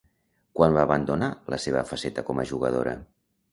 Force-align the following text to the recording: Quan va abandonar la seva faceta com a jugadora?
Quan 0.59 0.77
va 0.77 0.85
abandonar 0.89 1.29
la 1.55 1.61
seva 1.67 1.85
faceta 1.91 2.27
com 2.33 2.43
a 2.43 2.49
jugadora? 2.55 2.99